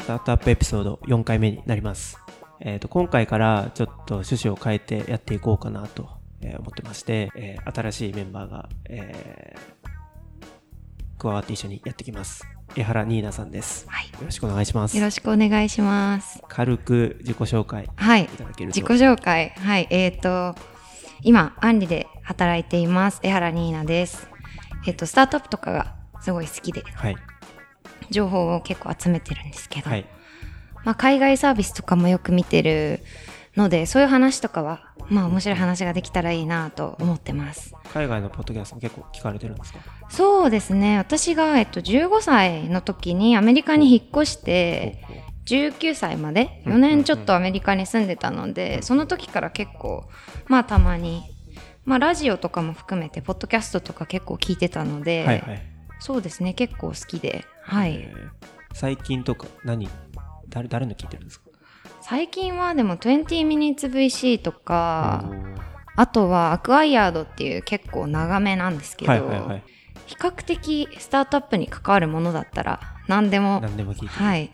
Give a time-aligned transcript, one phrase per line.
[0.00, 2.18] スタートアップエピソード4回目になります。
[2.60, 6.08] えっ、と、今回からちょっと趣旨を変えてやっていこうかなと
[6.40, 9.74] えー思ってまして、えー新しいメンバーが、えー
[11.18, 12.46] 加わって一緒にやってきます。
[12.74, 13.86] 江原ニーナさんです。
[13.88, 14.06] はい。
[14.06, 15.04] よろしくお願いしますよ。
[15.04, 16.42] ろしくお願いします。
[16.48, 18.26] 軽く自己紹介いはい。
[18.26, 18.80] ただけると。
[18.80, 19.50] 自己紹介。
[19.50, 19.86] はい。
[19.90, 20.54] えっ、と、
[21.22, 23.20] 今、アンリで働いています。
[23.22, 24.33] 江原ニーナです。
[24.86, 27.16] えっ、と、スタートアップとかがすごい好きで、はい。
[28.10, 30.04] 情報を結構集めてるんですけど、はい。
[30.84, 33.00] まあ、海外サービスとかもよく見てる
[33.56, 37.74] ので、そういう話とかは、まあ、面白い話ができたらいいなと思ってます。
[37.92, 39.78] 海外のポッドキャストも結構聞かれてるんですか？
[40.10, 40.98] そうですね。
[40.98, 45.02] 私が、えっと、15歳の時にアメリカに引っ越して、
[45.46, 50.04] 19歳まで？4年ちょっとアメリカに住んでたので、その時から結構、
[50.48, 51.22] まあたまに、
[51.84, 55.62] まあラジオとかも含めて、ポッドキャストとか結構聞いてたので、はいはい。
[56.00, 57.94] そうですね、結構好きで、はい。
[57.96, 58.28] えー
[58.76, 59.88] 最近とか何？
[60.48, 61.46] 誰誰の聞いてるんですか？
[62.00, 65.30] 最近はでも20 minutes VC とか
[65.94, 69.62] あとはアクアイヤードっていう結構長めなんですけど、はいはいはい。
[70.06, 74.24] 比較的スタートアップに関わるものだったら何でも、何でも聞いてる。
[74.24, 74.50] はい、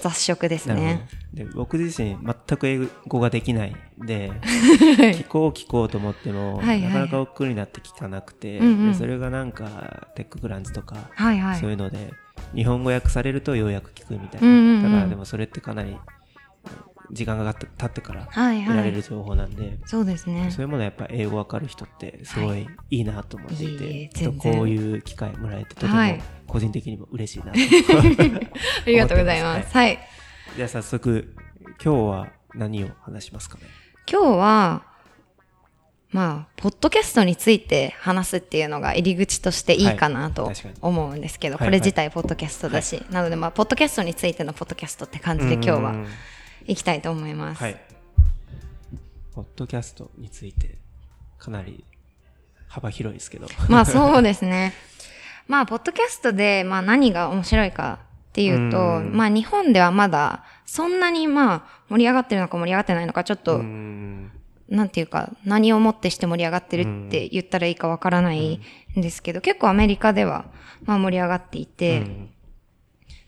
[0.00, 1.06] 雑食ですね。
[1.34, 1.44] ど。
[1.44, 4.32] で僕自身全く英語ができないんで、
[5.14, 11.60] 聞こう聞こうと思っても、はいはいなかなか億劫になって聞かなくて、うんうんでそれがなんか TechCrunch とか、はいはい。
[11.60, 12.12] そういうので
[12.54, 15.96] 日本語訳されるとようやく聞くみたいな、うんうんうんだからでもそれってかなり
[17.12, 18.64] 時間が経ってからはいはい。
[18.66, 19.02] 得られる。
[19.02, 20.50] 情報なんで、そうですね。
[20.50, 23.00] そういうものはやっぱ英語わかる人ってすごいい。
[23.00, 24.58] いなと思っていて、いいえちょっと全然。
[24.60, 26.22] こういう機会もらえてとてもはい。
[26.46, 29.72] 個人的にも嬉しいなと、 ありがとうございます。
[29.74, 29.98] はい。
[30.56, 31.34] じゃあ早速
[31.82, 33.64] 今日は何を話しますかね？
[34.10, 34.82] 今日は、
[36.10, 45.94] まあ、ポッドキャストについて話すっていうのが入り口としていいかなと思うんですけど、はいこれ自体ポッドキャストだし、なのでまあ、ポッドキャストについてのポッドキャストって感じで今日は
[46.62, 47.62] うん行きたいと思います。
[47.62, 47.80] はい。
[49.34, 50.76] ポッドキャストについて
[51.38, 51.84] かなり
[52.68, 53.48] 幅広いですけど。
[53.68, 54.72] まあそうですね。
[55.48, 57.98] まあ、ポッドキャストで、まあ何が面白いか
[58.30, 64.30] っていうと、うんまあ日本ではまだそんなにまあ盛り上がってるのか盛り上がってないのか、ちょっと、うん
[64.68, 68.58] なんていうか、何をもってして盛り上がってるって言ったらいいかわからない
[68.98, 70.46] んですけど、結構アメリカでは、
[70.84, 72.30] まあ盛り上がっていて、うん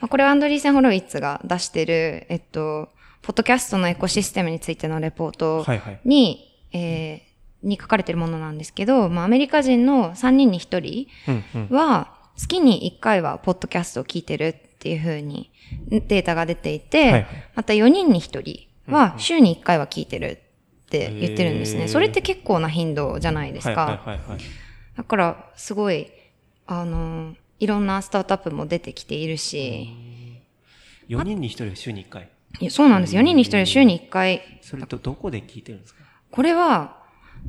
[0.00, 2.88] まあ、これはアンドリーセン・ホロイッツが出してる、えっと、
[3.22, 6.00] ポッドキャストのエコシステムについてのレポートはいはい。
[6.04, 7.30] に、えー
[7.62, 15.52] に書かれてるものなんですけど、まあアメリカ人の3人に1うんうん人は、月に1回はポッドキャストを聞いてるっていう風に
[15.90, 20.40] データが出ていて、はいはいまた4人に1人は週に1回は聞いてる
[20.86, 21.88] って言ってるんですね。
[21.88, 23.84] それって結構な頻度じゃないですか。
[23.84, 24.40] はいはいはいはい。
[24.96, 26.10] だから、すごい、
[26.66, 29.88] あの、いろんなスタートアップも出てきているし、
[31.08, 32.28] 4人に1人が週に1回。
[32.58, 33.14] いやそうなんです。
[33.14, 34.42] 4人に1人は週に1回。
[34.60, 36.00] それとどこで聞いてるんですか？
[36.30, 36.98] これは、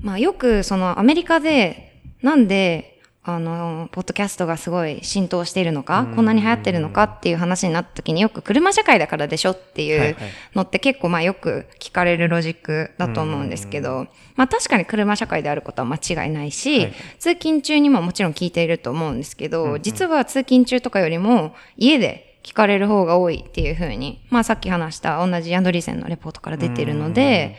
[0.01, 10.15] まあよくそのアメリカで、なんで、あの、ポッドキャストがすごい浸透しているのか、こんなに流行ってるのかっていう話になった時によく車社会だからでしょっていう
[10.55, 16.87] のって結構まあよく聞かれるロジックだと思うんですけど、まあ確かに車社会であることは間違いないし、
[17.19, 27.55] 通勤中にももちろん聞いていると思うんですけど、実は通勤中とかよりも家で聞かれる方が多いっていうふうに、まあさっき話した同じアンドリーセンのレポートから出てるので、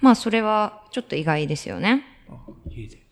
[0.00, 2.04] まあそれはちょっと意外ですよね。
[2.28, 2.34] あ
[2.70, 3.02] 家で。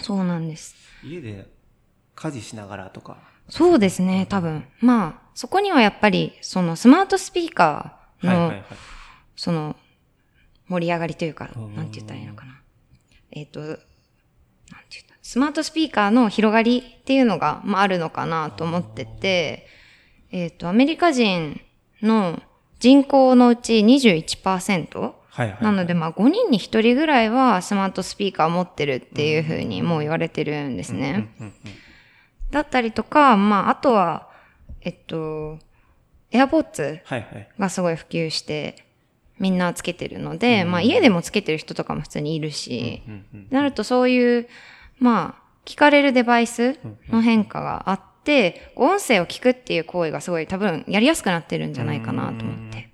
[0.00, 0.76] そうなんです。
[1.04, 1.46] 家で
[2.14, 3.18] 家事しながらとか。
[3.48, 4.66] そうですね、多分。
[4.80, 8.64] まあ、そこにはやっぱり、そのスマートスピーカーの、はいはいはい。
[9.36, 9.74] その、
[10.68, 12.60] 盛り上がりというかうん、なんて言ったらいいのかな。
[13.30, 13.82] えっ、と、なんて
[14.90, 15.14] 言った？
[15.22, 19.66] スマートスピーカーの広がりっていうのが、まあ、あるのかなと思ってて、
[20.30, 21.60] えっ、と、アメリカ人
[22.02, 22.42] の
[22.78, 25.62] 人口のうち21%、はいはい。
[25.62, 31.28] なので、まあ、5人に1人ぐらいはスマートスピーカーを持ってるっていうふうにもう言われてるんですね。
[32.50, 34.28] だったりとか、まあ、あとは、
[34.80, 35.58] えっと、
[36.32, 37.48] AirPods はいはい。
[37.58, 38.84] がすごい普及して、
[39.38, 43.02] みんなつけてるので、まあ、家でもつけてる人とかも普通にいるし、
[43.50, 44.48] なるとそういう、
[44.98, 46.78] まあ、聞かれるデバイス
[47.08, 48.07] の変化があって、
[48.76, 52.88] 音声を聞くっていう行為がすごい多分やりやすくなってるんじゃないかなと思って。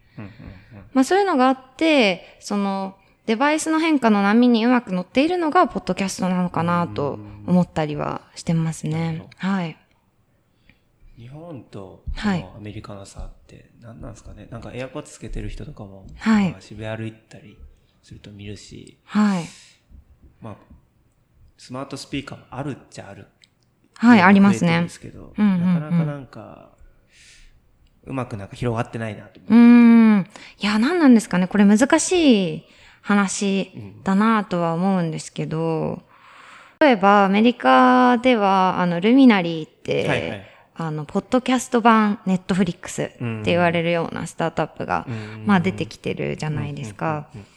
[0.93, 2.97] まあそういうのがあって、その
[3.27, 9.27] デバイスの変化の波にうまく乗っているのがポッドキャストなのかなと思ったりはしてますね。
[9.37, 9.77] はい。
[11.17, 17.57] 日本とアメリカの差って何なんですかねなんかエアポッツつけてる人とかも、はいまあ渋谷歩いたり
[18.03, 19.45] すると見るし、はい。
[20.41, 20.57] まあ、
[21.57, 23.27] スマートスピーカーもあるっちゃある
[23.97, 26.71] はいありますねですけど、うんうんうんなかなかなんか、
[28.07, 30.27] うまくなんか広がってないなと思うーん。
[30.61, 31.47] いや、何なんですかね。
[31.47, 32.65] これ難しい
[33.01, 33.71] 話
[34.03, 36.03] だなとは思うんですけど、
[36.81, 40.47] 例えばアメリカでは、あの、ルミナリーって、はいはい
[40.77, 47.29] あの、ポッドキャスト版ネットフリックスって言われるようなスタートアップが、うんまあ出てきてるじゃないですか。
[47.35, 47.54] うんうんうん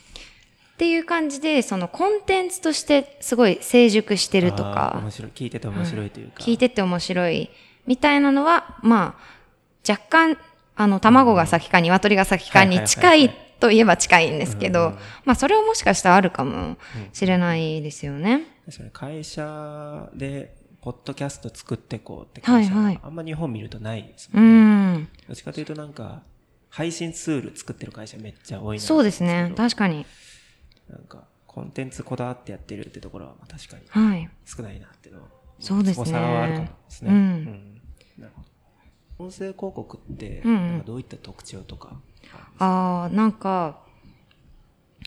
[0.77, 5.31] っていう感じで、そのコンテンツとしてすごい成熟してるとか、面白い。
[5.33, 6.43] 聞いてて面白いというか。
[6.43, 7.49] 聞いてて面白い
[7.87, 10.37] みたいなのは、まあ、若干、
[10.75, 14.93] あの、卵が先か鶏が先かに近いといえば近いんですけど、
[15.25, 16.77] まあ、それはもしかしたらあるかも
[17.11, 18.43] しれないですよね。
[18.67, 20.53] 確かに会社で、
[20.83, 24.97] ポッドキャスト作ってこうって会社はいはいあんま日本見るとないですうもんね。
[24.99, 25.09] ん。
[25.27, 26.21] どっちかというとなんか、
[26.69, 29.51] 配信ツール作ってる会社めっちゃ多いなそうですね。
[29.57, 30.05] 確かに。
[30.89, 34.29] なんか、コンテンツこだわってやってるってところはまあ確かにはい。
[34.45, 35.27] 少ないなっていうのは。
[35.59, 37.11] そうですね差はあるかもですね。
[37.11, 37.81] うん
[38.19, 39.25] なるほど。
[39.25, 40.43] 音声広告って、
[40.85, 41.99] どういった特徴とか。
[42.59, 43.79] ああ、なんか、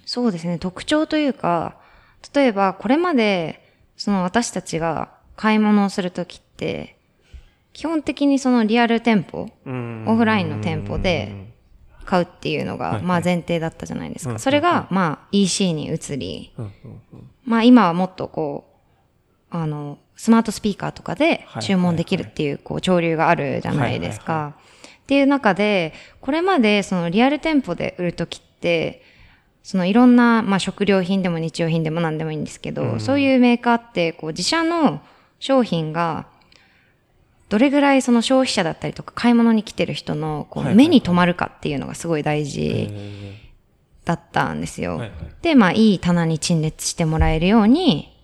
[0.04, 1.80] そうですね、特徴というか、
[2.34, 6.96] 例えばこれまで、その私たちが買い物をするときって、
[7.72, 9.48] 基本的にそのリアル店舗、
[10.06, 11.49] オフラインの店舗で
[12.10, 14.32] 買うっていうのが、はいまあ前提だったじゃないですか。
[14.32, 16.52] うんそれが、まあ EC に移り、
[17.44, 18.64] まあ今はもっとこ
[19.52, 24.54] う、あの、スマートスピーカーとかではい注文できるっていう、こう、潮流があるじゃないですはいか。
[25.02, 29.02] っていう中で、これまでそのリアル店舗で売るときって、
[29.62, 33.00] そのいろんな、まあ食料品でも日用品でも何でもいいんですけど、うん。
[33.00, 35.00] そういうメーカーって、こう自社の
[35.38, 36.26] 商品が、
[37.50, 43.50] どれぐらいその消費者だったりとか買い物に来てる人のこはいう目に留まるかっていうのがすごい大へ事ー。
[44.04, 44.96] だったんですよ。
[44.96, 45.10] はいはい
[45.42, 48.14] で、まあ、いい棚に陳列してもらえるように、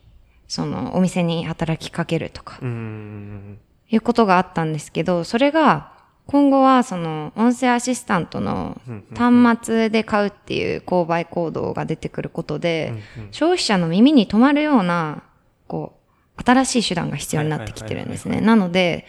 [0.49, 2.58] その、お店に働きかけるとか。
[2.62, 5.93] いうことがあったんですけど、それが、
[6.26, 8.81] 今後は、その、音声アシスタントの
[9.17, 12.93] 端末で買うっていう購買行動が出てくることで、
[13.31, 15.22] 消費者の耳に留まるような、
[15.69, 15.95] こう、
[16.44, 18.40] 新しい手段が必要になってきてるんですね。
[18.40, 19.06] なので、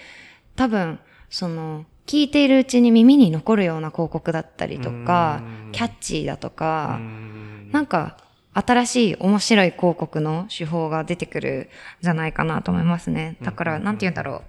[0.55, 8.17] 多分、その、聞いているうちに耳に残るような広告だったりとかうん、キャッチーだとかんなんか、
[8.53, 11.69] 新しい面白い広告の手法が出てくる
[11.99, 13.37] んじゃないかなと思いますね。
[13.43, 14.41] だから、なんて言うんだろう。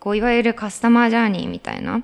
[0.00, 2.02] こう、いわゆるカスタマージャーニーみたいな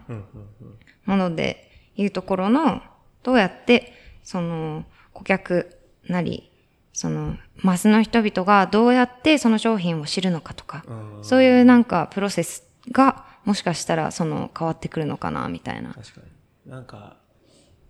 [1.07, 2.83] ものでいうところの、
[3.25, 6.53] どうやって、その、顧客なり、
[6.97, 15.93] その、マスの人々がどうやってその商品を知るのかとか、うんそういうなんかプロセスが、もしかしたらその変わってくるのかな、みたいな。
[15.93, 16.23] 確か
[16.65, 16.71] に。
[16.71, 17.19] なんか、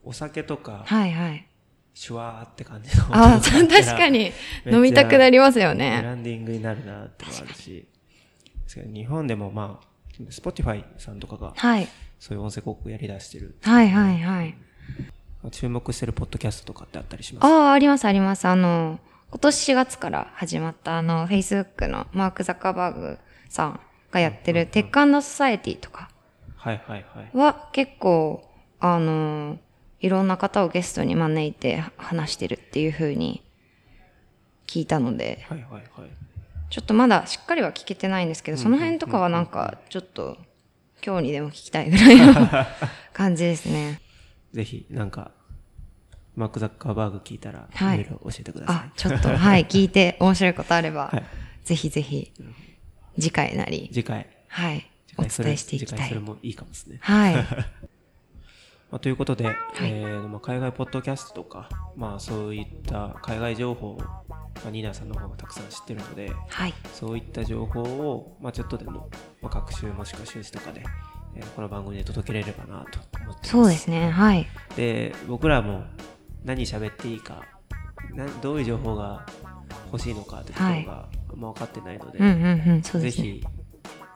[0.02, 1.46] お酒とか、はいはい。
[1.94, 3.04] シュワーって感じの。
[3.12, 4.32] ああ、確かに。
[4.66, 6.00] 飲みたくなりますよブね。
[6.02, 7.86] ランディングになるなってのもあるし。
[8.92, 11.86] 日本でもまあ、Spotify さんとかが、はい。
[12.18, 13.56] そういう音声広告やり出してる。
[13.62, 14.56] はいはいはい。
[15.50, 17.44] 注目してるポッドキャストとかってあったりします？
[17.44, 18.46] ああ、ありますあります。
[18.46, 18.98] あの、
[19.30, 26.10] 今年4月から始まったあの、Facebook のマーク・ザッカーバーグさんがやってるテックソサエティとか
[26.56, 27.30] はいはいはい。
[27.36, 28.48] は結構、
[28.80, 29.58] あの、
[30.00, 33.42] いろんな方をゲストに招いて話してるっていう風に
[34.66, 35.82] 聞いたので、はいはいはい。
[36.70, 40.36] ちょっとまだしっかりは聞けてないんですけど、その辺とかはなんかちょっと
[41.04, 42.34] 今日にでも聞きたいぐらいの
[43.14, 44.00] 感じですね。
[44.52, 45.32] ぜひ、なんか、
[46.34, 51.24] マーク・ザッカーバーグ聞いたら、はいいろいろ教えてくださあ、ちょっと、はい、 聞いて面白いことあれば、はい
[51.66, 52.32] ぜひぜひ、
[53.18, 55.98] 次回なりい。、次回、はい、次お回それ伝えしていきたい。
[55.98, 56.98] 次回それもいいかもですね。
[57.00, 57.34] はい。
[58.88, 59.46] まあ、ということで、
[59.80, 64.24] えーまあ、海外ポッドキャストとか、まあ、そういった海外情報を、ま
[64.68, 66.74] あ、ニーナさんの方がたくさん知ってるので、はい。
[66.94, 69.10] そういった情報を、まあ、ちょっとでも、
[69.42, 70.84] まあ、学習もしくは収支とかで、
[71.36, 73.50] えーこの番組で届けれればなと思ってます。
[73.50, 74.10] そうですね。
[74.10, 74.46] はい。
[74.76, 75.84] で、僕らも
[76.44, 77.42] 何喋っていいか、
[78.14, 79.26] などういう情報が
[79.92, 82.20] 欲しいのかってところがあんま分かってないので。
[83.00, 83.44] ぜひ、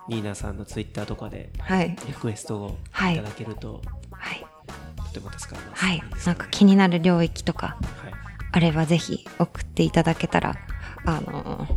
[0.09, 1.97] ニーナさんのツイッターとかではい。
[2.07, 4.47] リクエストをはいいただけると、はい。
[4.97, 5.85] とても助かります。
[5.85, 6.03] はい。
[6.27, 8.11] なんか気になる領域とかはい
[8.53, 10.57] あればぜひ送っていただけたら、
[11.05, 11.69] あの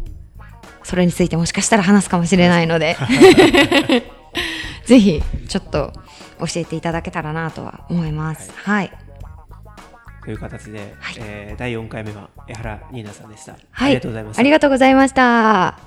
[0.84, 2.98] それについてもしかしたら話すかもしれないので、
[4.86, 5.22] ぜひ
[5.54, 5.94] ちょっと
[6.40, 8.52] 教えていただけたらなとは思います。
[8.56, 8.92] はい。
[10.26, 13.56] という形で、はいえー第4回目は江原ニーナさんでした。
[13.70, 13.86] はい。
[13.86, 14.40] ありがとうございました。
[14.40, 15.78] ありがとうございました。